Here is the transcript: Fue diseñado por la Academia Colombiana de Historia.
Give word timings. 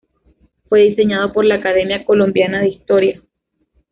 Fue 0.67 0.79
diseñado 0.81 1.31
por 1.31 1.45
la 1.45 1.53
Academia 1.57 2.03
Colombiana 2.03 2.61
de 2.61 2.69
Historia. 2.69 3.21